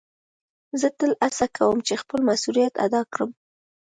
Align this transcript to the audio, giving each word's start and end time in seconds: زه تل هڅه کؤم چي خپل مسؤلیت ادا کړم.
زه 0.79 0.87
تل 0.97 1.11
هڅه 1.23 1.45
کؤم 1.57 1.77
چي 1.87 1.93
خپل 2.01 2.19
مسؤلیت 2.29 2.73
ادا 2.85 3.01
کړم. 3.13 3.29